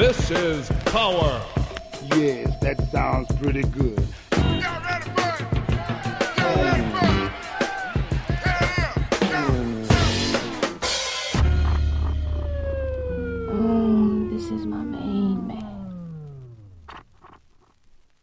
This 0.00 0.30
is 0.30 0.66
Power. 0.86 1.42
Yes, 2.16 2.58
that 2.60 2.78
sounds 2.90 3.28
pretty 3.38 3.60
good. 3.68 4.00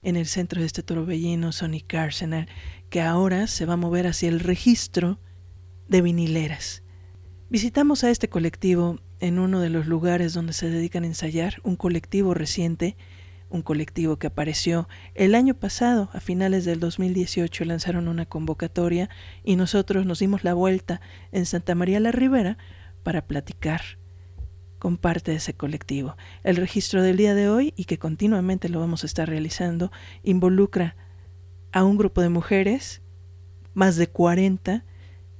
En 0.01 0.15
el 0.15 0.25
centro 0.25 0.61
de 0.61 0.65
este 0.65 0.81
torbellino, 0.81 1.51
Sonic 1.51 1.93
Arsenal, 1.93 2.47
que 2.89 3.01
ahora 3.01 3.45
se 3.45 3.67
va 3.67 3.73
a 3.73 3.77
mover 3.77 4.07
hacia 4.07 4.29
el 4.29 4.39
registro 4.39 5.19
de 5.87 6.01
vinileras. 6.01 6.81
Visitamos 7.51 8.03
a 8.03 8.09
este 8.09 8.29
colectivo 8.29 8.97
en 9.19 9.39
uno 9.39 9.59
de 9.59 9.69
los 9.69 9.87
lugares 9.87 10.33
donde 10.33 10.53
se 10.53 10.69
dedican 10.69 11.03
a 11.03 11.07
ensayar, 11.07 11.59
un 11.63 11.75
colectivo 11.75 12.33
reciente, 12.33 12.95
un 13.49 13.61
colectivo 13.61 14.17
que 14.17 14.27
apareció 14.27 14.87
el 15.15 15.33
año 15.33 15.53
pasado, 15.53 16.09
a 16.13 16.19
finales 16.19 16.65
del 16.65 16.79
2018, 16.79 17.65
lanzaron 17.65 18.07
una 18.07 18.25
convocatoria 18.25 19.09
y 19.43 19.55
nosotros 19.55 20.05
nos 20.05 20.19
dimos 20.19 20.43
la 20.43 20.53
vuelta 20.53 21.01
en 21.31 21.45
Santa 21.45 21.73
María 21.75 21.99
la 21.99 22.11
Ribera 22.11 22.57
para 23.03 23.25
platicar 23.25 23.81
con 24.79 24.97
parte 24.97 25.31
de 25.31 25.37
ese 25.37 25.53
colectivo. 25.53 26.17
El 26.43 26.57
registro 26.57 27.01
del 27.01 27.17
día 27.17 27.33
de 27.33 27.49
hoy, 27.49 27.73
y 27.75 27.85
que 27.85 27.97
continuamente 27.97 28.69
lo 28.69 28.79
vamos 28.79 29.03
a 29.03 29.07
estar 29.07 29.27
realizando, 29.27 29.91
involucra 30.23 30.95
a 31.71 31.83
un 31.83 31.97
grupo 31.97 32.21
de 32.21 32.29
mujeres, 32.29 33.01
más 33.73 33.95
de 33.95 34.07
40, 34.07 34.83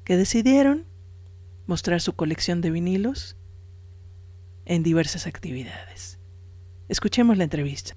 que 0.03 0.17
decidieron 0.17 0.85
mostrar 1.67 2.01
su 2.01 2.13
colección 2.13 2.61
de 2.61 2.71
vinilos 2.71 3.35
en 4.67 4.83
diversas 4.83 5.27
actividades. 5.27 6.19
Escuchemos 6.89 7.37
la 7.37 7.45
entrevista. 7.45 7.93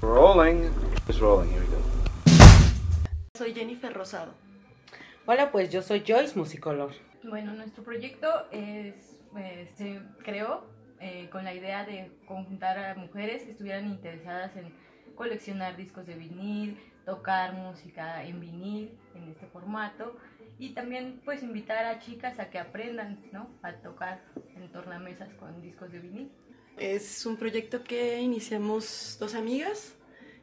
Rolling. 0.00 0.70
rolling. 1.20 1.50
Here 1.50 1.60
we 1.60 1.66
go. 1.66 1.80
Soy 3.36 3.54
Jennifer 3.54 3.92
Rosado. 3.92 4.32
Hola, 5.26 5.52
pues 5.52 5.70
yo 5.70 5.82
soy 5.82 6.02
Joyce 6.06 6.38
Musicolor. 6.38 6.92
Bueno, 7.22 7.52
nuestro 7.52 7.84
proyecto 7.84 8.28
es, 8.50 8.94
eh, 9.36 9.68
se 9.76 10.00
creó 10.24 10.64
eh, 11.00 11.28
con 11.30 11.44
la 11.44 11.54
idea 11.54 11.84
de 11.84 12.10
conjuntar 12.26 12.78
a 12.78 12.94
mujeres 12.94 13.42
que 13.42 13.50
estuvieran 13.50 13.86
interesadas 13.86 14.56
en 14.56 14.72
coleccionar 15.14 15.76
discos 15.76 16.06
de 16.06 16.14
vinil, 16.14 16.78
tocar 17.10 17.54
música 17.54 18.24
en 18.24 18.38
vinil 18.38 18.90
en 19.16 19.30
este 19.30 19.46
formato 19.46 20.16
y 20.60 20.70
también 20.70 21.20
pues 21.24 21.42
invitar 21.42 21.84
a 21.84 21.98
chicas 21.98 22.38
a 22.38 22.50
que 22.50 22.58
aprendan 22.58 23.18
¿no? 23.32 23.50
a 23.62 23.72
tocar 23.72 24.22
en 24.54 24.70
tornamesas 24.70 25.28
con 25.34 25.60
discos 25.60 25.90
de 25.90 25.98
vinil. 25.98 26.30
Es 26.76 27.26
un 27.26 27.36
proyecto 27.36 27.82
que 27.82 28.20
iniciamos 28.20 29.16
dos 29.18 29.34
amigas 29.34 29.96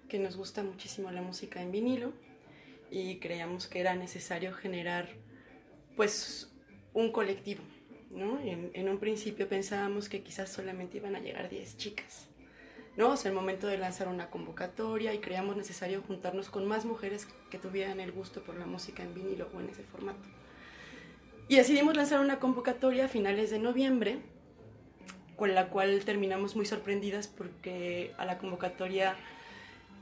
que 0.09 0.19
nos 0.19 0.35
gusta 0.35 0.61
muchísimo 0.61 1.09
la 1.09 1.21
música 1.21 1.61
en 1.61 1.71
vinilo 1.71 2.11
y 2.91 3.19
creíamos 3.19 3.67
que 3.67 3.79
era 3.79 3.95
necesario 3.95 4.53
generar 4.53 5.07
pues 5.95 6.51
un 6.93 7.13
colectivo. 7.13 7.63
¿no? 8.09 8.39
En, 8.41 8.71
en 8.73 8.89
un 8.89 8.99
principio 8.99 9.47
pensábamos 9.47 10.09
que 10.09 10.21
quizás 10.21 10.49
solamente 10.49 10.97
iban 10.97 11.15
a 11.15 11.19
llegar 11.21 11.49
10 11.49 11.77
chicas 11.77 12.27
¿no? 12.97 13.11
O 13.11 13.17
sea, 13.17 13.29
el 13.29 13.35
momento 13.35 13.67
de 13.67 13.77
lanzar 13.77 14.07
una 14.07 14.29
convocatoria 14.29 15.13
y 15.13 15.19
creíamos 15.19 15.55
necesario 15.55 16.01
juntarnos 16.01 16.49
con 16.49 16.65
más 16.67 16.83
mujeres 16.83 17.27
que 17.49 17.59
tuvieran 17.59 17.99
el 17.99 18.11
gusto 18.11 18.41
por 18.41 18.57
la 18.57 18.65
música 18.65 19.03
en 19.03 19.13
vinilo 19.13 19.47
o 19.55 19.61
en 19.61 19.69
ese 19.69 19.83
formato. 19.83 20.27
Y 21.47 21.55
decidimos 21.55 21.95
lanzar 21.95 22.19
una 22.19 22.39
convocatoria 22.39 23.05
a 23.05 23.07
finales 23.07 23.51
de 23.51 23.59
noviembre, 23.59 24.17
con 25.37 25.53
la 25.53 25.69
cual 25.69 26.03
terminamos 26.03 26.55
muy 26.55 26.65
sorprendidas 26.65 27.27
porque 27.27 28.11
a 28.17 28.25
la 28.25 28.39
convocatoria 28.39 29.15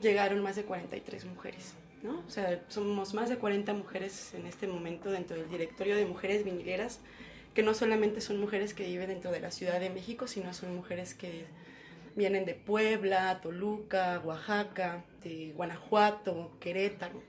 llegaron 0.01 0.41
más 0.41 0.55
de 0.55 0.63
43 0.63 1.25
mujeres. 1.25 1.73
¿no? 2.01 2.23
O 2.25 2.29
sea, 2.29 2.63
somos 2.69 3.13
más 3.13 3.29
de 3.29 3.37
40 3.37 3.73
mujeres 3.73 4.33
en 4.33 4.45
este 4.45 4.67
momento 4.67 5.11
dentro 5.11 5.35
del 5.35 5.49
directorio 5.49 5.95
de 5.97 6.05
mujeres 6.05 6.45
vinileras, 6.45 6.99
que 7.53 7.63
no 7.63 7.73
solamente 7.73 8.21
son 8.21 8.39
mujeres 8.39 8.73
que 8.73 8.85
viven 8.85 9.09
dentro 9.09 9.31
de 9.31 9.39
la 9.41 9.51
Ciudad 9.51 9.79
de 9.79 9.89
México, 9.89 10.27
sino 10.27 10.53
son 10.53 10.75
mujeres 10.75 11.13
que 11.13 11.45
vienen 12.15 12.45
de 12.45 12.53
Puebla, 12.53 13.39
Toluca, 13.41 14.21
Oaxaca, 14.23 15.03
de 15.23 15.51
Guanajuato, 15.55 16.51
Querétaro. 16.59 17.21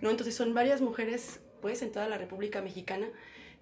¿no? 0.00 0.10
Entonces 0.10 0.34
son 0.34 0.54
varias 0.54 0.80
mujeres 0.80 1.40
pues 1.60 1.82
en 1.82 1.92
toda 1.92 2.08
la 2.08 2.18
República 2.18 2.60
Mexicana 2.60 3.08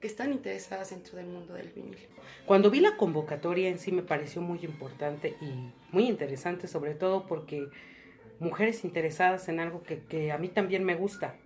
que 0.00 0.06
están 0.06 0.32
interesadas 0.32 0.90
dentro 0.90 1.18
del 1.18 1.26
mundo 1.26 1.52
del 1.54 1.68
vinil. 1.68 1.98
Cuando 2.46 2.70
vi 2.70 2.80
la 2.80 2.96
convocatoria 2.96 3.68
en 3.68 3.78
sí 3.78 3.92
me 3.92 4.02
pareció 4.02 4.40
muy 4.40 4.58
importante 4.62 5.36
y 5.40 5.70
muy 5.92 6.08
interesante, 6.08 6.68
sobre 6.68 6.94
todo 6.94 7.26
porque 7.26 7.68
mujeres 8.38 8.84
interesadas 8.84 9.48
en 9.48 9.60
algo 9.60 9.82
que, 9.82 10.00
que 10.04 10.32
a 10.32 10.38
mí 10.38 10.48
también 10.48 10.84
me 10.84 10.94
gusta, 10.94 11.36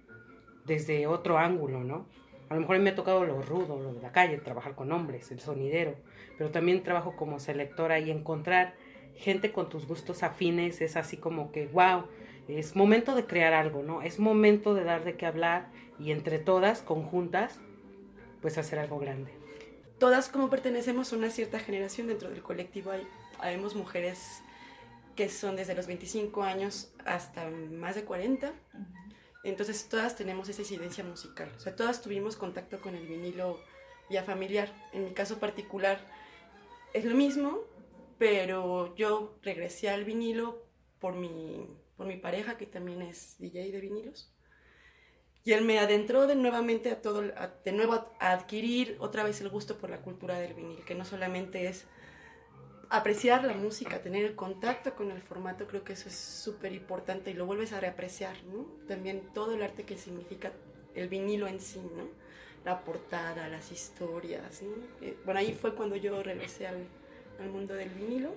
desde 0.64 1.06
otro 1.06 1.38
ángulo, 1.38 1.82
¿no? 1.82 2.06
A 2.48 2.54
lo 2.54 2.60
mejor 2.60 2.78
me 2.78 2.91
ha 2.91 2.94
tocado 2.94 3.24
lo 3.24 3.42
rudo, 3.42 3.80
lo 3.82 3.92
de 3.94 4.00
la 4.00 4.12
calle, 4.12 4.38
trabajar 4.38 4.74
con 4.74 4.92
hombres, 4.92 5.30
el 5.32 5.41
sonidero, 5.41 5.97
pero 6.38 6.50
también 6.50 6.82
trabajo 6.82 7.16
como 7.16 7.41
selectora 7.41 7.98
y 7.98 8.10
encontrar 8.10 8.74
gente 9.16 9.52
con 9.52 9.69
tus 9.69 9.86
gustos 9.86 10.22
afines, 10.22 10.80
es 10.80 10.97
así 10.97 11.16
como 11.16 11.52
que, 11.52 11.66
wow, 11.66 12.04
es 12.48 12.76
momento 12.76 13.14
de 13.14 13.26
crear 13.26 13.54
algo, 13.54 13.82
¿no? 13.82 14.02
Es 14.02 14.19
momento 14.19 14.75
de 14.75 14.84
dar 14.84 15.04
de 15.04 15.16
qué 15.16 15.26
hablar 15.26 15.70
y 15.98 16.10
entre 16.10 16.38
todas, 16.38 16.82
conjuntas, 16.82 17.58
pues 18.42 18.58
hacer 18.58 18.78
algo 18.78 18.98
grande. 18.98 19.32
Todas 19.98 20.28
como 20.28 20.50
pertenecemos 20.50 21.12
a 21.12 21.16
una 21.16 21.30
cierta 21.30 21.58
generación 21.58 22.08
dentro 22.08 22.28
del 22.28 22.42
colectivo, 22.42 22.91
hay, 22.91 23.06
habemos 23.38 23.74
mujeres 23.74 24.42
que 25.16 25.28
son 25.28 25.56
desde 25.56 25.74
los 25.74 25.86
25 25.86 26.42
años 26.42 26.92
hasta 27.04 27.48
más 27.48 27.94
de 27.94 28.04
40. 28.04 28.53
Entonces 29.44 29.88
todas 29.88 30.16
tenemos 30.16 30.48
esa 30.48 30.62
incidencia 30.62 31.04
musical. 31.04 31.50
O 31.56 31.60
sea, 31.60 31.76
todas 31.76 32.03
tuvimos 32.03 32.36
contacto 32.36 32.80
con 32.80 32.94
el 32.94 33.06
vinilo 33.06 33.60
ya 34.10 34.24
familiar. 34.24 34.72
En 34.92 35.04
mi 35.04 35.10
caso 35.12 35.38
particular 35.38 35.98
es 36.92 37.04
lo 37.04 37.14
mismo, 37.14 37.60
pero 38.24 38.96
yo 38.96 39.36
regresé 39.42 39.90
al 39.90 40.06
vinilo 40.06 40.64
por 40.98 41.14
mi, 41.14 41.68
por 41.94 42.06
mi 42.06 42.16
pareja, 42.16 42.56
que 42.56 42.64
también 42.64 43.02
es 43.02 43.36
DJ 43.38 43.70
de 43.70 43.80
vinilos. 43.82 44.32
Y 45.44 45.52
él 45.52 45.62
me 45.62 45.78
adentró 45.78 46.26
de 46.26 46.34
nuevamente 46.34 46.90
a 46.90 47.02
todo, 47.02 47.20
de 47.20 47.72
nuevo 47.72 47.92
a 48.18 48.32
adquirir 48.32 48.96
otra 48.98 49.24
vez 49.24 49.42
el 49.42 49.50
gusto 49.50 49.76
por 49.76 49.90
la 49.90 50.00
cultura 50.00 50.38
del 50.38 50.54
vinil, 50.54 50.82
que 50.86 50.94
no 50.94 51.04
solamente 51.04 51.68
es 51.68 51.84
apreciar 52.88 53.44
la 53.44 53.52
música, 53.52 54.00
tener 54.00 54.24
el 54.24 54.34
contacto 54.34 54.94
con 54.94 55.10
el 55.10 55.20
formato, 55.20 55.66
creo 55.66 55.84
que 55.84 55.92
eso 55.92 56.08
es 56.08 56.16
súper 56.16 56.72
importante 56.72 57.30
y 57.30 57.34
lo 57.34 57.44
vuelves 57.44 57.74
a 57.74 57.80
reapreciar, 57.80 58.42
¿no? 58.44 58.64
También 58.88 59.34
todo 59.34 59.52
el 59.52 59.62
arte 59.62 59.84
que 59.84 59.98
significa 59.98 60.50
el 60.94 61.08
vinilo 61.10 61.46
en 61.46 61.60
sí, 61.60 61.82
¿no? 61.94 62.08
La 62.64 62.82
portada, 62.84 63.48
las 63.48 63.70
historias, 63.70 64.62
¿no? 64.62 64.72
Eh, 65.02 65.14
bueno, 65.26 65.41
ahí 65.41 65.52
fue 65.52 65.74
cuando 65.74 65.96
yo 65.96 66.22
regresé 66.22 66.66
al, 66.66 66.86
al 67.41 67.50
mundo 67.50 67.75
del 67.75 67.91
vinilo 67.91 68.31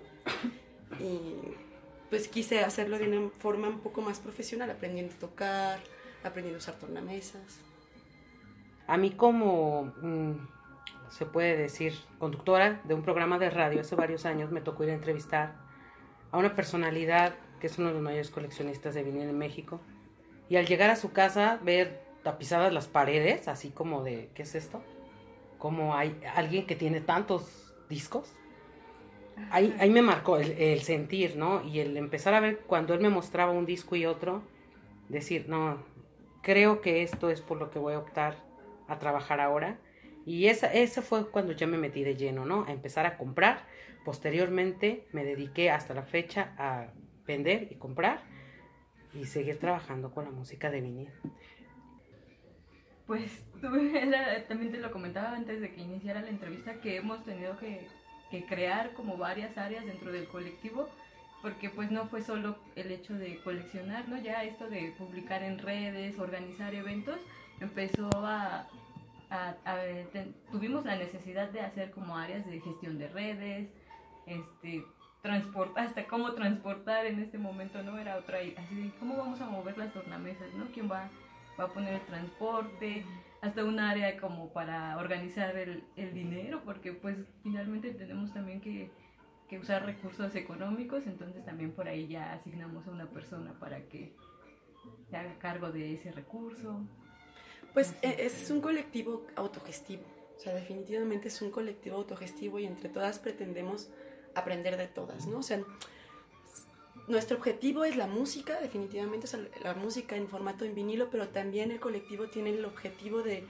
y 1.00 1.56
pues 2.10 2.28
quise 2.28 2.62
hacerlo 2.62 2.98
de 2.98 3.08
una 3.08 3.30
forma 3.40 3.68
un 3.68 3.80
poco 3.80 4.02
más 4.02 4.20
profesional, 4.20 4.70
aprendiendo 4.70 5.14
a 5.16 5.20
tocar, 5.20 5.80
aprendiendo 6.24 6.58
a 6.58 6.60
usar 6.60 6.76
tornamesas. 6.76 7.60
A 8.88 8.98
mí 8.98 9.12
como, 9.12 9.94
mm, 10.02 10.34
se 11.10 11.26
puede 11.26 11.58
decir, 11.58 11.94
conductora 12.20 12.82
de 12.86 12.94
un 12.94 13.04
programa 13.04 13.38
de 13.38 13.50
radio 13.50 13.82
hace 13.82 13.96
varios 13.96 14.26
años, 14.26 14.52
me 14.52 14.62
tocó 14.62 14.84
ir 14.84 14.92
a 14.92 14.94
entrevistar 14.94 15.56
a 16.32 16.38
una 16.38 16.56
personalidad 16.56 17.36
que 17.60 17.68
es 17.68 17.78
uno 17.78 17.90
de 17.90 17.96
los 17.96 18.04
mayores 18.04 18.30
coleccionistas 18.30 18.94
de 18.94 19.04
vinilo 19.04 19.30
en 19.30 19.38
México. 19.38 19.82
Y 20.48 20.56
al 20.56 20.66
llegar 20.66 20.90
a 20.90 20.96
su 20.96 21.12
casa, 21.12 21.60
ver 21.64 22.02
tapizadas 22.24 22.72
las 22.72 22.88
paredes, 22.88 23.48
así 23.48 23.70
como 23.70 24.04
de, 24.04 24.30
¿qué 24.34 24.44
es 24.44 24.56
esto? 24.56 24.82
Como 25.58 25.96
hay 25.96 26.22
alguien 26.36 26.66
que 26.66 26.76
tiene 26.76 27.02
tantos 27.02 27.74
discos 27.90 28.32
ahí, 29.52 29.76
ahí 29.80 29.90
me 29.90 30.02
marcó 30.02 30.38
el, 30.38 30.82
sentir, 30.82 31.36
¿no? 31.36 31.64
Y 31.64 31.80
el 31.80 31.98
empezar 31.98 32.34
a 32.34 32.40
ver 32.40 32.60
cuando 32.60 32.94
él 32.94 33.02
me 33.02 33.10
mostraba 33.10 33.52
un 33.52 33.66
disco 33.66 33.96
y 33.96 34.06
otro, 34.06 34.44
decir, 35.10 35.48
no, 35.48 35.84
creo 36.42 36.82
que 36.82 37.04
esto 37.04 37.30
es 37.30 37.42
por 37.42 37.58
lo 37.58 37.70
que 37.70 37.80
voy 37.80 37.94
a 37.94 38.00
optar 38.00 38.36
a 38.88 39.00
trabajar 39.00 39.40
ahora. 39.40 39.80
Y 40.26 40.48
esa, 40.48 40.72
ese 40.74 41.02
fue 41.02 41.30
cuando 41.30 41.54
ya 41.54 41.68
me 41.68 41.78
metí 41.78 42.04
de 42.04 42.16
lleno, 42.16 42.46
¿no? 42.46 42.66
A 42.66 42.72
empezar 42.72 43.06
a 43.06 43.18
comprar. 43.18 43.66
Posteriormente 44.04 45.08
me 45.12 45.24
dediqué 45.24 45.70
hasta 45.70 45.94
la 45.94 46.04
fecha 46.04 46.54
a 46.58 46.88
vender 47.26 47.68
y 47.72 47.76
comprar 47.76 48.22
y 49.14 49.26
seguir 49.26 49.60
trabajando 49.60 50.12
con 50.12 50.26
la 50.26 50.32
música 50.32 50.70
de 50.70 50.82
vinil. 50.82 51.10
Pues 53.06 53.46
también 54.48 54.72
te 54.72 54.78
lo 54.78 54.92
comentaba 54.92 55.34
antes 55.34 55.62
de 55.62 55.72
que 55.72 55.82
iniciara 55.82 56.22
la 56.22 56.30
entrevista 56.30 56.80
que 56.82 56.98
hemos 56.98 57.24
tenido 57.24 57.58
que 57.58 57.88
que 58.30 58.46
crear 58.46 58.94
como 58.94 59.18
varias 59.18 59.58
áreas 59.58 59.86
dentro 59.86 60.12
del 60.12 60.28
colectivo, 60.28 60.90
porque 61.42 61.70
pues 61.70 61.92
no 61.92 62.08
fue 62.08 62.22
solo 62.22 62.58
el 62.76 62.92
hecho 62.92 63.14
de 63.14 63.38
coleccionar, 63.44 64.08
¿no? 64.10 64.18
Ya 64.18 64.44
esto 64.44 64.68
de 64.70 64.94
publicar 64.98 65.44
en 65.44 65.60
redes, 65.60 66.20
organizar 66.20 66.74
eventos, 66.74 67.20
empezó 67.60 68.10
a, 68.14 68.68
tuvimos 70.52 70.86
la 70.86 70.96
necesidad 70.96 71.50
de 71.50 71.62
hacer 71.62 71.92
como 71.92 72.18
áreas 72.18 72.46
de 72.46 72.60
gestión 72.60 72.98
de 72.98 73.08
redes, 73.10 73.70
este, 74.26 74.84
transportar, 75.22 75.86
hasta 75.86 76.06
cómo 76.06 76.34
transportar 76.34 77.06
en 77.06 77.20
este 77.20 77.38
momento, 77.38 77.82
¿no? 77.84 77.98
Era 77.98 78.18
otra, 78.18 78.40
así 78.40 78.76
de, 78.76 78.92
¿cómo 79.00 79.18
vamos 79.18 79.40
a 79.42 79.48
mover 79.48 79.78
las 79.78 79.94
tornamesas, 79.94 80.54
¿no? 80.54 80.66
¿Quién 80.74 80.90
va, 80.90 81.10
va 81.60 81.66
a 81.66 81.74
poner 81.74 81.96
el 81.96 82.06
transporte? 82.06 83.04
Hasta 83.42 83.64
un 83.64 83.80
área 83.80 84.18
como 84.20 84.52
para 84.52 84.98
organizar 84.98 85.56
el, 85.58 85.84
el 85.96 86.14
dinero, 86.14 86.62
porque 86.66 86.94
pues 86.94 87.18
finalmente 87.44 87.94
tenemos 87.94 88.34
también 88.34 88.62
que, 88.62 88.90
que 89.48 89.60
usar 89.60 89.86
recursos 89.86 90.36
económicos, 90.36 91.06
entonces 91.06 91.46
también 91.46 91.72
por 91.72 91.88
ahí 91.88 92.08
ya 92.08 92.34
asignamos 92.34 92.88
a 92.88 92.92
una 92.92 93.10
persona 93.10 93.54
para 93.60 93.82
que 93.84 94.14
se 95.10 95.18
haga 95.18 95.38
cargo 95.40 95.72
de 95.72 95.94
ese 95.94 96.12
recurso. 96.12 96.82
Pues 97.74 97.96
e, 98.02 98.26
es 98.26 98.50
un 98.50 98.62
colectivo 98.62 99.28
autogestivo, 99.36 100.04
o 100.36 100.40
sea, 100.40 100.54
definitivamente 100.54 101.28
es 101.28 101.42
un 101.42 101.52
colectivo 101.52 101.98
autogestivo 101.98 102.60
y 102.60 102.66
entre 102.66 102.90
todas 102.90 103.20
pretendemos 103.20 103.90
aprender 104.36 104.78
de 104.78 104.88
todas, 104.88 105.28
¿no? 105.28 105.40
O 105.40 105.44
sea, 105.44 105.60
nuestro 107.08 107.38
objetivo 107.38 107.86
es 107.86 107.96
la 107.96 108.08
música, 108.08 108.60
definitivamente, 108.60 109.28
o 109.36 109.64
la 109.64 109.74
música 109.74 110.16
en 110.16 110.28
formato 110.28 110.66
en 110.66 110.76
vinilo, 110.76 111.10
pero 111.10 111.30
también 111.30 111.72
el 111.72 111.80
colectivo 111.80 112.28
tiene 112.28 112.50
el 112.50 112.66
objetivo 112.66 113.22
de, 113.22 113.46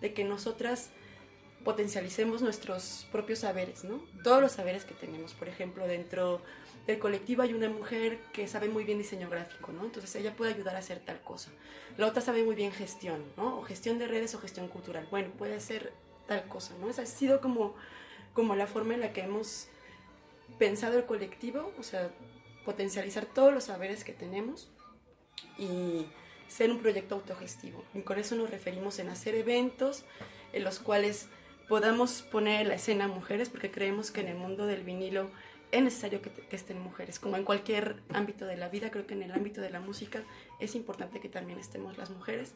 de 0.00 0.14
que 0.14 0.24
nosotras 0.24 0.90
potencialicemos 1.64 2.42
nuestros 2.42 3.06
propios 3.12 3.40
saberes, 3.40 3.84
¿no? 3.84 4.02
Todos 4.24 4.40
los 4.40 4.52
saberes 4.52 4.84
que 4.84 4.94
tenemos, 4.94 5.34
por 5.34 5.48
ejemplo, 5.48 5.86
dentro 5.86 6.40
del 6.86 6.98
colectivo 6.98 7.42
hay 7.42 7.54
una 7.54 7.68
mujer 7.68 8.18
que 8.32 8.48
sabe 8.48 8.68
muy 8.68 8.84
bien 8.84 8.98
diseño 8.98 9.30
gráfico, 9.30 9.72
¿no? 9.72 9.84
Entonces 9.84 10.14
ella 10.16 10.34
puede 10.34 10.54
ayudar 10.54 10.74
a 10.74 10.80
hacer 10.80 11.00
tal 11.00 11.20
cosa. 11.20 11.50
La 11.96 12.06
otra 12.06 12.20
sabe 12.20 12.42
muy 12.42 12.56
bien 12.56 12.72
gestión, 12.72 13.22
¿no? 13.36 13.58
O 13.58 13.62
gestión 13.62 13.98
de 13.98 14.08
redes 14.08 14.34
o 14.34 14.40
gestión 14.40 14.68
cultural. 14.68 15.06
Bueno, 15.10 15.30
puede 15.38 15.54
hacer 15.54 15.92
tal 16.26 16.44
cosa, 16.48 16.74
¿no? 16.80 16.90
Esa 16.90 17.02
ha 17.02 17.06
sido 17.06 17.40
como, 17.40 17.74
como 18.32 18.56
la 18.56 18.66
forma 18.66 18.94
en 18.94 19.00
la 19.00 19.12
que 19.12 19.20
hemos 19.20 19.68
pensado 20.58 20.98
el 20.98 21.06
colectivo, 21.06 21.72
o 21.78 21.82
sea, 21.82 22.10
potencializar 22.64 23.26
todos 23.26 23.52
los 23.52 23.64
saberes 23.64 24.04
que 24.04 24.12
tenemos 24.12 24.70
y 25.58 26.06
ser 26.48 26.70
un 26.70 26.78
proyecto 26.78 27.14
autogestivo. 27.14 27.84
Y 27.94 28.02
con 28.02 28.18
eso 28.18 28.34
nos 28.36 28.50
referimos 28.50 28.98
en 28.98 29.08
hacer 29.08 29.34
eventos 29.34 30.04
en 30.52 30.64
los 30.64 30.78
cuales 30.78 31.28
podamos 31.68 32.22
poner 32.22 32.66
la 32.66 32.74
escena 32.74 33.08
mujeres, 33.08 33.48
porque 33.48 33.70
creemos 33.70 34.10
que 34.10 34.20
en 34.20 34.28
el 34.28 34.36
mundo 34.36 34.66
del 34.66 34.82
vinilo 34.82 35.30
es 35.70 35.82
necesario 35.82 36.20
que, 36.20 36.30
que, 36.30 36.56
estén 36.56 36.78
mujeres, 36.80 37.18
como 37.18 37.36
en 37.38 37.44
cualquier 37.44 38.02
ámbito 38.12 38.44
de 38.44 38.58
la 38.58 38.68
vida, 38.68 38.90
creo 38.90 39.06
que 39.06 39.14
en 39.14 39.22
el 39.22 39.32
ámbito 39.32 39.62
de 39.62 39.70
la 39.70 39.80
música 39.80 40.22
es 40.60 40.74
importante 40.74 41.20
que 41.20 41.30
también 41.30 41.58
estemos 41.58 41.96
las 41.96 42.10
mujeres. 42.10 42.54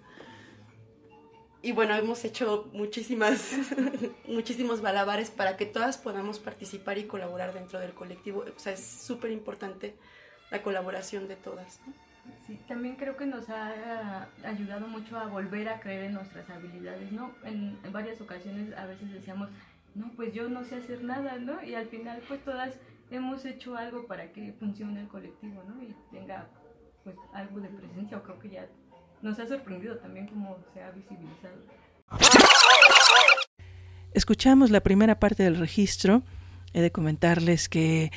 Y 1.62 1.72
bueno, 1.72 1.94
hemos 1.94 2.24
hecho 2.24 2.68
muchísimas, 2.72 3.52
muchísimos 4.28 4.80
balabares 4.80 5.30
para 5.30 5.56
que 5.56 5.66
todas 5.66 5.98
podamos 5.98 6.38
participar 6.38 6.98
y 6.98 7.04
colaborar 7.04 7.54
dentro 7.54 7.80
del 7.80 7.92
colectivo. 7.92 8.44
O 8.54 8.58
sea, 8.58 8.72
es 8.72 8.86
súper 8.86 9.30
importante 9.30 9.96
la 10.50 10.62
colaboración 10.62 11.28
de 11.28 11.36
todas. 11.36 11.80
¿no? 11.86 11.92
Sí, 12.46 12.58
también 12.68 12.96
creo 12.96 13.16
que 13.16 13.26
nos 13.26 13.48
ha 13.48 14.28
ayudado 14.44 14.86
mucho 14.86 15.18
a 15.18 15.26
volver 15.26 15.68
a 15.68 15.80
creer 15.80 16.04
en 16.04 16.14
nuestras 16.14 16.48
habilidades, 16.50 17.10
¿no? 17.12 17.34
En, 17.44 17.78
en 17.82 17.92
varias 17.92 18.20
ocasiones 18.20 18.76
a 18.76 18.86
veces 18.86 19.12
decíamos, 19.12 19.48
no, 19.94 20.12
pues 20.14 20.32
yo 20.32 20.48
no 20.48 20.64
sé 20.64 20.76
hacer 20.76 21.02
nada, 21.02 21.38
¿no? 21.38 21.62
Y 21.62 21.74
al 21.74 21.86
final 21.86 22.22
pues 22.28 22.44
todas 22.44 22.74
hemos 23.10 23.44
hecho 23.44 23.76
algo 23.76 24.06
para 24.06 24.32
que 24.32 24.52
funcione 24.58 25.00
el 25.00 25.08
colectivo, 25.08 25.62
¿no? 25.66 25.82
Y 25.82 25.94
tenga 26.12 26.48
pues 27.02 27.16
algo 27.32 27.60
de 27.60 27.68
presencia, 27.68 28.18
o 28.18 28.22
creo 28.22 28.38
que 28.38 28.50
ya 28.50 28.66
nos 29.22 29.38
ha 29.38 29.46
sorprendido 29.46 29.96
también 29.96 30.26
cómo 30.26 30.58
se 30.74 30.82
ha 30.82 30.90
visibilizado. 30.90 31.56
Escuchamos 34.12 34.70
la 34.70 34.80
primera 34.80 35.18
parte 35.18 35.42
del 35.42 35.56
registro. 35.56 36.22
He 36.72 36.80
de 36.80 36.90
comentarles 36.90 37.68
que 37.68 38.12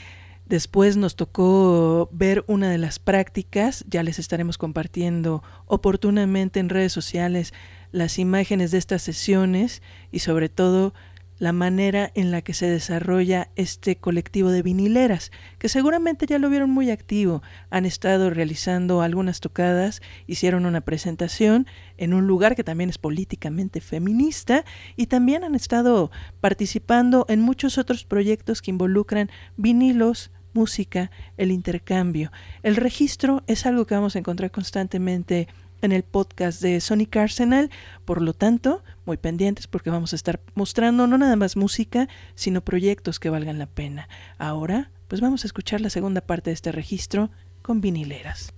después 0.46 0.98
nos 0.98 1.16
tocó 1.16 2.10
ver 2.12 2.44
una 2.48 2.70
de 2.70 2.78
las 2.78 3.00
prácticas. 3.00 3.86
Ya 3.88 4.04
les 4.04 4.20
estaremos 4.20 4.58
compartiendo 4.58 5.44
oportunamente 5.66 6.60
en 6.60 6.70
redes 6.70 6.94
sociales 6.94 7.54
las 7.92 8.20
imágenes 8.20 8.72
de 8.72 8.78
estas 8.78 9.02
sesiones 9.02 9.82
y 10.12 10.20
sobre 10.20 10.50
todo 10.50 10.94
la 11.40 11.54
manera 11.54 12.12
en 12.14 12.32
la 12.32 12.42
que 12.42 12.54
se 12.54 12.70
desarrolla 12.70 13.50
este 13.56 13.96
colectivo 13.96 14.52
de 14.52 14.62
vinileras, 14.62 15.32
que 15.58 15.70
seguramente 15.70 16.26
ya 16.26 16.38
lo 16.38 16.50
vieron 16.50 16.70
muy 16.70 16.92
activo, 16.92 17.42
han 17.70 17.86
estado 17.86 18.30
realizando 18.30 19.02
algunas 19.02 19.40
tocadas, 19.40 20.02
hicieron 20.28 20.66
una 20.66 20.82
presentación 20.82 21.66
en 21.98 22.14
un 22.14 22.28
lugar 22.28 22.56
que 22.56 22.64
también 22.64 22.90
es 22.90 22.98
políticamente 22.98 23.82
feminista 23.82 24.66
y 24.96 25.08
también 25.08 25.44
han 25.44 25.56
estado 25.56 26.12
participando 26.42 27.26
en 27.30 27.42
muchos 27.42 27.78
otros 27.78 28.04
proyectos 28.04 28.62
que 28.62 28.72
involucran 28.72 29.30
vinilos, 29.56 30.32
música, 30.54 31.10
el 31.38 31.52
intercambio. 31.52 32.32
El 32.64 32.76
registro 32.76 33.44
es 33.48 33.66
algo 33.66 33.86
que 33.86 33.96
vamos 33.96 34.16
a 34.16 34.20
encontrar 34.20 34.52
constantemente 34.52 35.48
en 35.82 35.92
el 35.92 36.04
podcast 36.04 36.62
de 36.62 36.80
Sonic 36.82 37.16
Arsenal. 37.18 37.70
Por 38.06 38.22
lo 38.22 38.34
tanto, 38.34 38.84
muy 39.06 39.18
pendientes 39.18 39.68
porque 39.68 39.90
vamos 39.90 40.14
a 40.14 40.16
estar 40.16 40.40
mostrando 40.56 41.08
no 41.08 41.18
nada 41.18 41.36
más 41.36 41.56
música, 41.56 42.08
sino 42.36 42.62
proyectos 42.62 43.20
que 43.20 43.30
valgan 43.30 43.60
la 43.60 43.68
pena. 43.68 44.10
Ahora, 44.38 44.92
pues 45.08 45.22
vamos 45.22 45.44
a 45.44 45.48
escuchar 45.48 45.82
la 45.82 45.90
segunda 45.90 46.22
parte 46.22 46.50
de 46.50 46.54
este 46.54 46.72
registro 46.72 47.30
con 47.62 47.82
vinileras. 47.82 48.54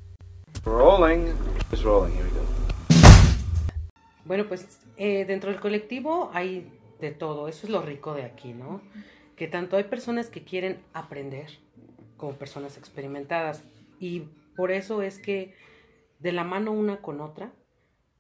Rolling. 0.64 1.34
It's 1.72 1.84
rolling. 1.84 2.14
Here 2.14 2.24
we 2.24 2.30
go. 2.32 2.46
Bueno, 4.26 4.48
pues 4.48 4.80
eh, 4.98 5.26
dentro 5.26 5.52
del 5.52 5.60
colectivo 5.60 6.32
hay 6.34 6.68
de 7.00 7.12
todo. 7.12 7.48
Eso 7.48 7.66
es 7.66 7.72
lo 7.72 7.82
rico 7.82 8.14
de 8.14 8.24
aquí, 8.24 8.54
¿no? 8.54 8.82
Que 9.36 9.48
tanto 9.48 9.78
hay 9.78 9.86
personas 9.86 10.28
que 10.28 10.44
quieren 10.44 10.80
aprender 10.94 11.48
como 12.18 12.34
personas 12.34 12.78
experimentadas. 12.78 13.64
Y 14.00 14.24
por 14.56 14.72
eso 14.72 15.02
es 15.02 15.20
que 15.20 15.56
de 16.22 16.32
la 16.32 16.44
mano 16.44 16.72
una 16.72 17.02
con 17.02 17.20
otra. 17.20 17.52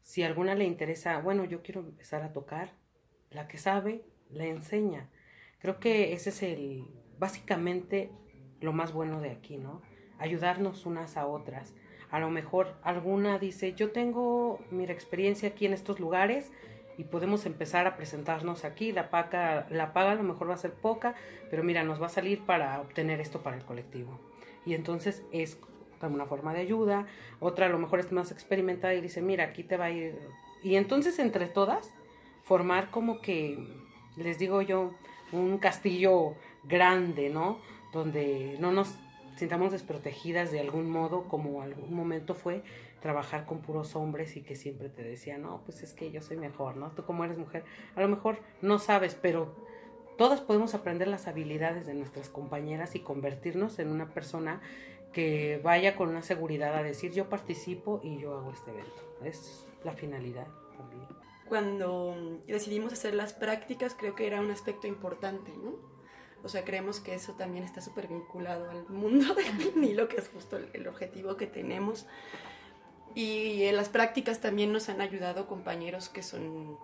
Si 0.01 0.23
alguna 0.23 0.55
le 0.55 0.65
interesa, 0.65 1.19
bueno, 1.19 1.45
yo 1.45 1.61
quiero 1.61 1.81
empezar 1.81 2.23
a 2.23 2.33
tocar, 2.33 2.73
la 3.29 3.47
que 3.47 3.57
sabe, 3.57 4.03
le 4.31 4.49
enseña. 4.49 5.09
Creo 5.59 5.79
que 5.79 6.13
ese 6.13 6.29
es 6.31 6.41
el, 6.43 6.85
básicamente, 7.19 8.11
lo 8.59 8.73
más 8.73 8.91
bueno 8.91 9.21
de 9.21 9.29
aquí, 9.29 9.57
¿no? 9.57 9.81
Ayudarnos 10.17 10.85
unas 10.85 11.17
a 11.17 11.27
otras. 11.27 11.73
A 12.09 12.19
lo 12.19 12.29
mejor 12.29 12.75
alguna 12.81 13.37
dice, 13.37 13.73
yo 13.73 13.91
tengo, 13.91 14.59
mi 14.71 14.83
experiencia 14.85 15.49
aquí 15.49 15.67
en 15.67 15.73
estos 15.73 15.99
lugares 15.99 16.51
y 16.97 17.03
podemos 17.03 17.45
empezar 17.45 17.85
a 17.85 17.95
presentarnos 17.95 18.65
aquí. 18.65 18.91
La 18.91 19.11
paga, 19.11 19.67
la 19.69 19.93
paga 19.93 20.11
a 20.11 20.15
lo 20.15 20.23
mejor 20.23 20.49
va 20.49 20.55
a 20.55 20.57
ser 20.57 20.73
poca, 20.73 21.15
pero 21.49 21.63
mira, 21.63 21.83
nos 21.83 22.01
va 22.01 22.07
a 22.07 22.09
salir 22.09 22.41
para 22.45 22.81
obtener 22.81 23.21
esto 23.21 23.43
para 23.43 23.55
el 23.55 23.63
colectivo. 23.63 24.19
Y 24.65 24.73
entonces 24.73 25.23
es 25.31 25.59
una 26.07 26.25
forma 26.25 26.53
de 26.53 26.61
ayuda, 26.61 27.05
otra 27.39 27.65
a 27.67 27.69
lo 27.69 27.79
mejor 27.79 27.99
es 27.99 28.11
más 28.11 28.31
experimentada 28.31 28.93
y 28.93 29.01
dice, 29.01 29.21
mira, 29.21 29.45
aquí 29.45 29.63
te 29.63 29.77
va 29.77 29.85
a 29.85 29.91
ir. 29.91 30.17
Y 30.63 30.75
entonces 30.75 31.19
entre 31.19 31.47
todas, 31.47 31.93
formar 32.43 32.91
como 32.91 33.21
que, 33.21 33.57
les 34.17 34.39
digo 34.39 34.61
yo, 34.61 34.93
un 35.31 35.57
castillo 35.57 36.35
grande, 36.63 37.29
¿no? 37.29 37.59
Donde 37.93 38.57
no 38.59 38.71
nos 38.71 38.95
sintamos 39.35 39.71
desprotegidas 39.71 40.51
de 40.51 40.59
algún 40.59 40.89
modo, 40.89 41.23
como 41.23 41.61
algún 41.61 41.93
momento 41.93 42.35
fue 42.35 42.63
trabajar 43.01 43.45
con 43.45 43.61
puros 43.61 43.95
hombres 43.95 44.37
y 44.37 44.43
que 44.43 44.55
siempre 44.55 44.89
te 44.89 45.03
decían, 45.03 45.41
no, 45.41 45.61
pues 45.65 45.81
es 45.81 45.93
que 45.93 46.11
yo 46.11 46.21
soy 46.21 46.37
mejor, 46.37 46.77
¿no? 46.77 46.91
Tú 46.91 47.03
como 47.03 47.25
eres 47.25 47.37
mujer, 47.37 47.63
a 47.95 48.01
lo 48.01 48.07
mejor 48.07 48.39
no 48.61 48.77
sabes, 48.77 49.15
pero 49.19 49.55
todas 50.17 50.41
podemos 50.41 50.73
aprender 50.75 51.07
las 51.07 51.27
habilidades 51.27 51.85
de 51.85 51.93
nuestras 51.93 52.29
compañeras 52.29 52.95
y 52.95 52.99
convertirnos 52.99 53.79
en 53.79 53.89
una 53.89 54.13
persona 54.13 54.61
que 55.13 55.59
vaya 55.63 55.95
con 55.95 56.09
una 56.09 56.23
seguridad 56.23 56.75
a 56.75 56.83
decir 56.83 57.11
yo 57.11 57.29
participo 57.29 57.99
y 58.03 58.17
yo 58.19 58.37
hago 58.37 58.51
este 58.51 58.71
evento. 58.71 59.01
Es 59.23 59.65
la 59.83 59.93
finalidad 59.93 60.47
también. 60.77 61.07
Cuando 61.49 62.15
decidimos 62.47 62.93
hacer 62.93 63.13
las 63.13 63.33
prácticas 63.33 63.93
creo 63.97 64.15
que 64.15 64.25
era 64.27 64.39
un 64.39 64.51
aspecto 64.51 64.87
importante, 64.87 65.51
¿no? 65.57 65.91
O 66.43 66.49
sea, 66.49 66.63
creemos 66.65 66.99
que 66.99 67.13
eso 67.13 67.33
también 67.33 67.63
está 67.63 67.81
súper 67.81 68.07
vinculado 68.07 68.69
al 68.69 68.87
mundo 68.89 69.33
del 69.35 69.51
vinilo, 69.53 70.07
que 70.07 70.17
es 70.17 70.29
justo 70.29 70.57
el, 70.57 70.87
objetivo 70.87 71.37
que 71.37 71.47
tenemos. 71.47 72.07
Y 73.13 73.63
en 73.63 73.75
las 73.75 73.89
prácticas 73.89 74.39
también 74.39 74.71
nos 74.71 74.89
han 74.89 75.01
ayudado 75.01 75.47
compañeros 75.47 76.09
que 76.09 76.23
son 76.23 76.77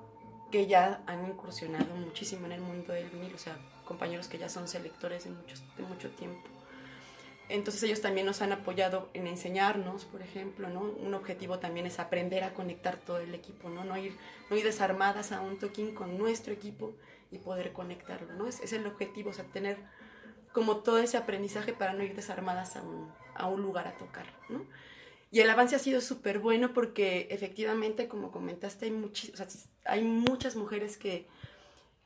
que 0.52 0.68
ya 0.68 1.02
han 1.06 1.28
incursionado 1.28 1.94
muchísimo 1.96 2.46
en 2.46 2.54
el 2.54 2.62
mundo 2.62 2.94
del 2.94 3.10
vinilo, 3.10 3.36
o 3.36 3.40
sea, 3.40 3.58
compañeros 3.86 4.28
que 4.28 4.38
ya 4.38 4.50
son 4.50 4.68
selectores 4.68 5.26
de 5.26 5.32
mucho, 5.32 5.56
de 5.78 5.84
mucho 5.84 6.10
tiempo. 6.12 6.48
Entonces 7.50 7.82
ellos 7.84 8.02
también 8.02 8.26
nos 8.26 8.42
han 8.42 8.52
apoyado 8.52 9.10
en 9.14 9.26
enseñarnos, 9.26 10.04
por 10.04 10.22
ejemplo, 10.22 10.70
¿no? 10.70 10.82
Un 10.82 11.14
objetivo 11.14 11.60
también 11.60 11.86
es 11.86 11.98
aprender 11.98 12.44
a 12.44 12.54
conectar 12.54 12.98
todo 12.98 13.20
el 13.20 13.34
equipo, 13.34 13.70
¿no? 13.70 13.86
No 13.86 13.98
ir, 13.98 14.18
no 14.50 14.58
ir 14.58 14.66
desarmadas 14.66 15.32
a 15.32 15.40
un 15.40 15.58
toquín 15.58 15.96
con 15.96 16.18
nuestro 16.18 16.52
equipo 16.52 16.94
y 17.32 17.38
poder 17.38 17.72
conectarlo, 17.72 18.34
¿no? 18.34 18.48
Es, 18.48 18.60
es 18.60 18.74
el 18.74 18.86
objetivo, 18.86 19.30
o 19.30 19.34
sea, 19.34 19.46
tener 19.46 19.78
como 20.52 20.78
todo 20.78 20.98
ese 21.00 21.18
aprendizaje 21.18 21.72
para 21.72 21.94
no 21.94 22.04
ir 22.04 22.16
desarmadas 22.16 22.76
a 22.76 22.82
un, 22.82 23.12
a 23.36 23.48
un 23.48 23.62
lugar 23.62 23.88
a 23.88 23.98
tocar, 23.98 24.26
¿no? 24.50 24.66
Y 25.30 25.42
el 25.42 25.50
avance 25.50 25.76
ha 25.76 25.80
sido 25.80 26.00
súper 26.02 26.40
bueno 26.40 26.74
porque 26.74 27.28
efectivamente, 27.32 28.08
como 28.08 28.32
comentaste, 28.32 28.86
hay, 28.86 28.92
o 28.94 29.12
sea, 29.14 29.48
hay 29.86 30.04
muchas 30.04 30.56
mujeres 30.56 30.98
que 30.98 31.28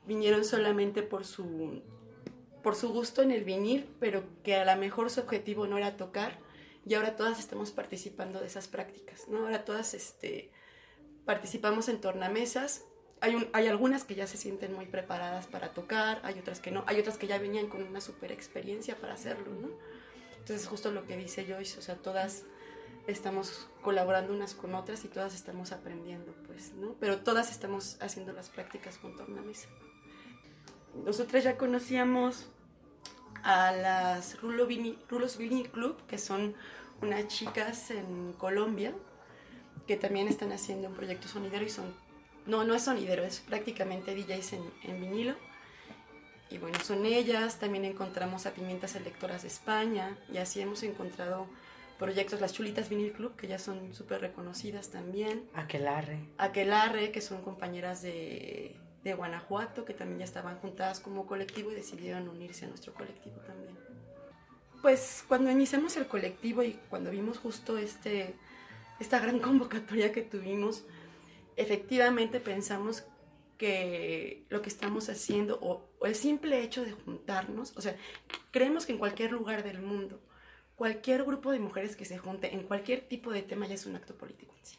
vinieron 0.06 0.44
solamente 0.44 1.02
por 1.02 1.24
su 1.24 1.82
por 2.62 2.76
su 2.76 2.92
gusto 2.92 3.22
en 3.22 3.32
el 3.32 3.44
vinil, 3.44 3.88
pero 3.98 4.22
que 4.42 4.54
a 4.54 4.64
lo 4.64 4.80
mejor 4.80 5.10
su 5.10 5.20
objetivo 5.20 5.66
no 5.66 5.78
era 5.78 5.96
tocar, 5.96 6.38
y 6.86 6.94
ahora 6.94 7.16
todas 7.16 7.38
estamos 7.38 7.72
participando 7.72 8.40
de 8.40 8.46
esas 8.46 8.68
prácticas, 8.68 9.28
¿no? 9.28 9.40
Ahora 9.40 9.64
todas 9.64 9.94
este, 9.94 10.50
participamos 11.24 11.88
en 11.88 12.00
tornamesas, 12.00 12.84
hay, 13.20 13.36
un, 13.36 13.48
hay 13.52 13.68
algunas 13.68 14.04
que 14.04 14.14
ya 14.14 14.26
se 14.26 14.36
sienten 14.36 14.72
muy 14.74 14.86
preparadas 14.86 15.46
para 15.46 15.72
tocar, 15.72 16.20
hay 16.24 16.38
otras 16.38 16.60
que 16.60 16.70
no, 16.70 16.82
hay 16.86 16.98
otras 16.98 17.18
que 17.18 17.26
ya 17.26 17.38
venían 17.38 17.68
con 17.68 17.82
una 17.82 18.00
super 18.00 18.32
experiencia 18.32 18.96
para 18.96 19.14
hacerlo, 19.14 19.52
¿no? 19.60 19.68
Entonces 20.38 20.66
justo 20.66 20.90
lo 20.90 21.06
que 21.06 21.16
dice 21.16 21.46
Joyce, 21.48 21.78
o 21.78 21.82
sea, 21.82 21.96
todas 21.96 22.44
estamos 23.06 23.68
colaborando 23.82 24.32
unas 24.32 24.54
con 24.54 24.74
otras 24.74 25.04
y 25.04 25.08
todas 25.08 25.34
estamos 25.34 25.72
aprendiendo, 25.72 26.32
pues, 26.46 26.72
¿no? 26.74 26.94
Pero 27.00 27.18
todas 27.18 27.50
estamos 27.50 27.96
haciendo 28.00 28.32
las 28.32 28.48
prácticas 28.48 28.98
con 28.98 29.16
tornamesa. 29.16 29.68
Nosotras 31.04 31.44
ya 31.44 31.56
conocíamos 31.56 32.46
a 33.42 33.72
las 33.72 34.40
Rulo 34.40 34.66
Vini, 34.66 34.98
Rulos 35.08 35.36
Vini 35.36 35.64
Club, 35.64 35.96
que 36.06 36.18
son 36.18 36.54
unas 37.00 37.26
chicas 37.28 37.90
en 37.90 38.32
Colombia 38.34 38.94
que 39.86 39.96
también 39.96 40.28
están 40.28 40.52
haciendo 40.52 40.88
un 40.88 40.94
proyecto 40.94 41.26
sonidero 41.26 41.64
y 41.64 41.70
son, 41.70 41.92
no, 42.46 42.62
no 42.62 42.74
es 42.74 42.84
sonidero, 42.84 43.24
es 43.24 43.40
prácticamente 43.40 44.14
DJs 44.14 44.52
en, 44.52 44.62
en 44.84 45.00
vinilo. 45.00 45.34
Y 46.50 46.58
bueno, 46.58 46.78
son 46.80 47.06
ellas, 47.06 47.58
también 47.58 47.84
encontramos 47.84 48.46
a 48.46 48.52
Pimientas 48.52 48.94
Electoras 48.94 49.42
de 49.42 49.48
España 49.48 50.16
y 50.32 50.36
así 50.36 50.60
hemos 50.60 50.82
encontrado 50.82 51.46
proyectos, 52.02 52.40
las 52.40 52.52
Chulitas 52.52 52.88
Vinil 52.88 53.12
Club, 53.12 53.36
que 53.36 53.46
ya 53.46 53.60
son 53.60 53.94
súper 53.94 54.20
reconocidas 54.20 54.90
también. 54.90 55.44
Aquelarre. 55.54 56.18
Aquelarre, 56.36 57.12
que 57.12 57.20
son 57.20 57.42
compañeras 57.42 58.02
de, 58.02 58.74
de 59.04 59.14
Guanajuato, 59.14 59.84
que 59.84 59.94
también 59.94 60.18
ya 60.18 60.24
estaban 60.24 60.58
juntadas 60.58 60.98
como 60.98 61.26
colectivo 61.26 61.70
y 61.70 61.76
decidieron 61.76 62.28
unirse 62.28 62.64
a 62.64 62.68
nuestro 62.68 62.92
colectivo 62.92 63.36
también. 63.46 63.78
Pues 64.82 65.24
cuando 65.28 65.48
iniciamos 65.48 65.96
el 65.96 66.08
colectivo 66.08 66.64
y 66.64 66.72
cuando 66.90 67.12
vimos 67.12 67.38
justo 67.38 67.78
este, 67.78 68.34
esta 68.98 69.20
gran 69.20 69.38
convocatoria 69.46 70.10
que 70.10 70.22
tuvimos, 70.22 70.84
efectivamente 71.54 72.40
pensamos 72.40 73.04
que 73.58 74.44
lo 74.48 74.60
que 74.60 74.70
estamos 74.70 75.08
haciendo 75.08 75.56
o, 75.62 75.88
o, 76.00 76.06
el 76.06 76.16
simple 76.16 76.64
hecho 76.64 76.84
de 76.84 76.90
juntarnos, 76.90 77.76
o 77.76 77.80
sea, 77.80 77.96
creemos 78.50 78.86
que 78.86 78.92
en 78.92 78.98
cualquier 78.98 79.30
lugar 79.30 79.62
del 79.62 79.80
mundo, 79.80 80.20
cualquier 80.82 81.22
grupo 81.22 81.52
de 81.52 81.60
mujeres 81.60 81.94
que 81.94 82.04
se 82.04 82.18
junte 82.18 82.52
en 82.52 82.64
cualquier 82.64 83.02
tipo 83.02 83.30
de 83.30 83.42
tema 83.42 83.68
ya 83.68 83.74
es 83.74 83.86
un 83.86 83.94
acto 83.94 84.16
político 84.16 84.52
en 84.58 84.66
sí. 84.66 84.76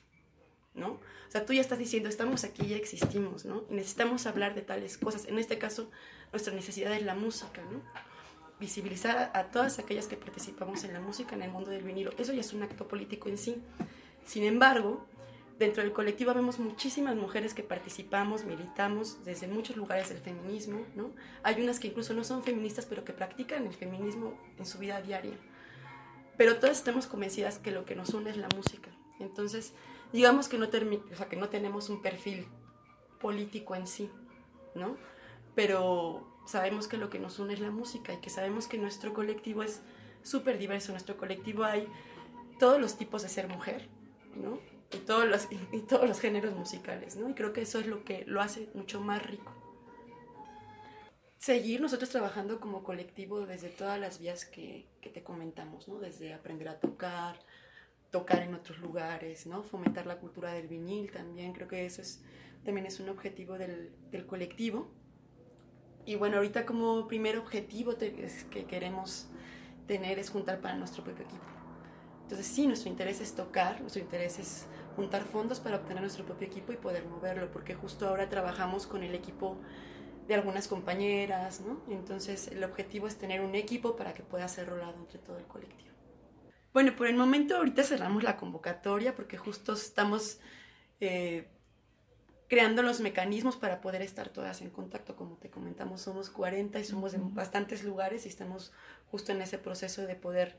¿no? 0.75 0.87
O 0.89 0.99
sea, 1.29 1.45
tú 1.45 1.53
ya 1.53 1.61
estás 1.61 1.79
diciendo, 1.79 2.09
estamos 2.09 2.43
aquí, 2.43 2.67
ya 2.67 2.75
existimos, 2.75 3.45
¿no? 3.45 3.63
necesitamos 3.69 4.25
hablar 4.25 4.53
de 4.53 4.63
tales 4.63 4.97
cosas. 4.97 5.25
En 5.29 5.39
este 5.39 5.57
caso, 5.57 5.89
nuestra 6.33 6.53
necesidad 6.53 6.91
es 6.93 7.03
la 7.03 7.15
música, 7.15 7.61
¿no? 7.71 7.81
Visibilizar 8.59 9.31
a, 9.33 9.45
todas 9.45 9.79
aquellas 9.79 10.07
que 10.07 10.17
participamos 10.17 10.83
en 10.83 10.91
la 10.91 10.99
música, 10.99 11.35
en 11.35 11.43
el 11.43 11.51
mundo 11.51 11.71
del 11.71 11.83
vinilo. 11.83 12.11
Eso 12.17 12.33
ya 12.33 12.41
es 12.41 12.51
un 12.51 12.63
acto 12.63 12.85
político 12.85 13.29
en 13.29 13.37
sí. 13.37 13.63
Sin 14.25 14.43
embargo, 14.43 15.07
dentro 15.57 15.83
del 15.83 15.93
colectivo 15.93 16.33
vemos 16.33 16.59
muchísimas 16.59 17.15
mujeres 17.15 17.53
que 17.53 17.63
participamos, 17.63 18.43
militamos 18.43 19.23
desde 19.23 19.47
muchos 19.47 19.77
lugares 19.77 20.09
del 20.09 20.17
feminismo, 20.17 20.85
¿no? 20.97 21.11
Hay 21.43 21.61
unas 21.61 21.79
que 21.79 21.87
incluso 21.87 22.13
no 22.13 22.25
son 22.25 22.43
feministas, 22.43 22.85
pero 22.85 23.05
que 23.05 23.13
practican 23.13 23.65
el 23.67 23.73
feminismo 23.73 24.37
en 24.57 24.65
su 24.65 24.79
vida 24.79 25.01
diaria. 25.01 25.37
Pero 26.37 26.57
todas 26.57 26.77
estamos 26.77 27.07
convencidas 27.07 27.59
que 27.59 27.71
lo 27.71 27.85
que 27.85 27.95
nos 27.95 28.09
une 28.09 28.29
es 28.29 28.37
la 28.37 28.49
música. 28.55 28.89
Entonces, 29.19 29.73
digamos 30.11 30.47
que 30.47 30.57
no, 30.57 30.69
tenemos 31.49 31.89
un 31.89 32.01
perfil 32.01 32.47
político 33.19 33.75
en 33.75 33.87
sí, 33.87 34.09
¿no? 34.75 34.97
Pero 35.55 36.27
sabemos 36.45 36.87
que 36.87 36.97
lo 36.97 37.09
que 37.09 37.19
nos 37.19 37.39
une 37.39 37.53
es 37.53 37.59
la 37.59 37.71
música 37.71 38.13
y 38.13 38.17
que 38.17 38.29
sabemos 38.29 38.67
que 38.67 38.77
nuestro 38.77 39.13
colectivo 39.13 39.63
es 39.63 39.81
súper 40.23 40.57
diverso. 40.57 40.91
Nuestro 40.91 41.17
colectivo 41.17 41.63
hay 41.63 41.87
todos 42.59 42.81
los 42.81 42.97
tipos 42.97 43.21
de 43.21 43.29
ser 43.29 43.47
mujer, 43.47 43.87
¿no? 44.35 44.59
Y 44.91 44.97
todos, 44.97 45.25
los, 45.25 45.47
y 45.71 45.79
todos 45.81 46.07
los 46.07 46.19
géneros 46.19 46.55
musicales, 46.55 47.15
¿no? 47.15 47.29
Y 47.29 47.33
creo 47.33 47.53
que 47.53 47.61
eso 47.61 47.79
es 47.79 47.87
lo 47.87 48.03
que 48.03 48.23
lo 48.27 48.41
hace 48.41 48.69
mucho 48.73 49.01
más 49.01 49.25
rico. 49.25 49.62
Seguir 51.43 51.81
nosotros 51.81 52.09
trabajando 52.09 52.61
como 52.61 52.83
colectivo 52.83 53.45
desde 53.45 53.67
todas 53.67 53.99
las 53.99 54.17
vías 54.17 54.45
que, 54.45 54.87
que 55.01 55.09
te 55.09 55.23
comentamos, 55.23 55.89
¿no? 55.89 55.99
Desde 55.99 56.33
aprender 56.33 56.69
a 56.69 56.79
tocar, 56.79 57.37
tocar 58.11 58.39
en 58.43 58.53
otros 58.53 58.79
lugares, 58.79 59.45
¿no? 59.45 59.61
Fomentar 59.61 60.05
la 60.05 60.19
cultura 60.19 60.53
del 60.53 60.69
vinil 60.69 61.11
también, 61.11 61.51
creo 61.51 61.67
que 61.67 61.85
eso 61.85 62.01
es, 62.01 62.23
también 62.63 62.85
es 62.85 63.01
un 63.01 63.09
objetivo 63.09 63.57
del, 63.57 63.91
del 64.09 64.25
colectivo. 64.25 64.89
Y 66.05 66.15
bueno, 66.15 66.37
ahorita 66.37 66.65
como 66.65 67.09
primer 67.09 67.37
objetivo 67.37 67.97
que 67.97 68.63
queremos 68.63 69.27
tener 69.85 70.19
es 70.19 70.29
juntar 70.29 70.61
para 70.61 70.77
nuestro 70.77 71.03
propio 71.03 71.25
equipo. 71.25 71.43
Entonces 72.21 72.47
sí, 72.47 72.67
nuestro 72.67 72.89
interés 72.89 73.19
es 73.19 73.35
tocar, 73.35 73.81
nuestro 73.81 74.01
interés 74.01 74.39
es 74.39 74.65
juntar 74.95 75.25
fondos 75.25 75.59
para 75.59 75.75
obtener 75.75 76.03
nuestro 76.03 76.23
propio 76.23 76.47
equipo 76.47 76.71
y 76.71 76.77
poder 76.77 77.03
moverlo, 77.05 77.51
porque 77.51 77.75
justo 77.75 78.07
ahora 78.07 78.29
trabajamos 78.29 78.87
con 78.87 79.03
el 79.03 79.13
equipo 79.13 79.57
de 80.27 80.35
algunas 80.35 80.67
compañeras, 80.67 81.61
¿no? 81.61 81.81
Entonces 81.89 82.47
el 82.47 82.63
objetivo 82.63 83.07
es 83.07 83.17
tener 83.17 83.41
un 83.41 83.55
equipo 83.55 83.95
para 83.95 84.13
que 84.13 84.23
pueda 84.23 84.47
ser 84.47 84.67
rolado 84.67 84.95
entre 84.97 85.19
todo 85.19 85.37
el 85.37 85.45
colectivo. 85.45 85.91
Bueno, 86.73 86.95
por 86.95 87.07
el 87.07 87.15
momento 87.15 87.57
ahorita 87.57 87.83
cerramos 87.83 88.23
la 88.23 88.37
convocatoria 88.37 89.15
porque 89.15 89.37
justo 89.37 89.73
estamos 89.73 90.39
eh, 90.99 91.47
creando 92.47 92.81
los 92.81 92.99
mecanismos 92.99 93.57
para 93.57 93.81
poder 93.81 94.01
estar 94.01 94.29
todas 94.29 94.61
en 94.61 94.69
contacto. 94.69 95.15
Como 95.15 95.37
te 95.37 95.49
comentamos, 95.49 96.01
somos 96.01 96.29
40 96.29 96.79
y 96.79 96.83
somos 96.83 97.11
de 97.11 97.19
bastantes 97.21 97.83
lugares 97.83 98.25
y 98.25 98.29
estamos 98.29 98.73
justo 99.11 99.31
en 99.31 99.41
ese 99.41 99.59
proceso 99.59 100.01
de 100.07 100.15
poder 100.15 100.57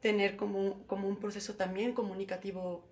tener 0.00 0.36
como 0.36 0.86
como 0.86 1.08
un 1.08 1.16
proceso 1.16 1.54
también 1.54 1.92
comunicativo 1.92 2.86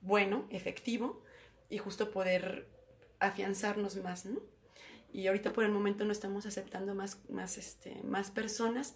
bueno, 0.00 0.46
efectivo 0.50 1.22
y 1.68 1.78
justo 1.78 2.10
poder 2.10 2.68
afianzarnos 3.18 3.96
más, 3.96 4.26
¿no? 4.26 4.40
Y 5.12 5.26
ahorita 5.26 5.52
por 5.52 5.64
el 5.64 5.72
momento 5.72 6.04
no 6.04 6.12
estamos 6.12 6.46
aceptando 6.46 6.94
más, 6.94 7.18
más, 7.28 7.58
este, 7.58 8.00
más 8.04 8.30
personas, 8.30 8.94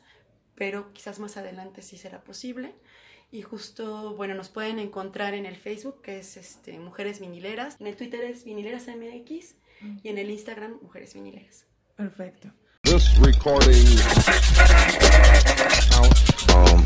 pero 0.54 0.92
quizás 0.92 1.18
más 1.18 1.36
adelante 1.36 1.82
sí 1.82 1.96
será 1.96 2.22
posible. 2.22 2.74
Y 3.30 3.42
justo, 3.42 4.14
bueno, 4.14 4.34
nos 4.34 4.48
pueden 4.48 4.78
encontrar 4.78 5.34
en 5.34 5.44
el 5.44 5.56
Facebook, 5.56 6.02
que 6.02 6.18
es 6.18 6.36
este, 6.36 6.78
Mujeres 6.78 7.20
Vinileras. 7.20 7.80
En 7.80 7.88
el 7.88 7.96
Twitter 7.96 8.22
es 8.22 8.44
Vinileras 8.44 8.86
MX 8.86 9.56
y 10.02 10.08
en 10.08 10.18
el 10.18 10.30
Instagram 10.30 10.78
Mujeres 10.82 11.14
Vinileras. 11.14 11.66
Perfecto. 11.96 12.50
This 12.84 13.16
recording 13.18 13.72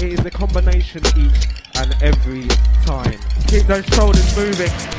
is 0.00 0.24
a 0.24 0.30
combination 0.30 1.02
each 1.16 1.48
and 1.74 1.94
every 2.02 2.46
time. 2.86 3.18
Keep 3.48 3.66
those 3.66 3.84
shoulders 3.86 4.36
moving. 4.36 4.97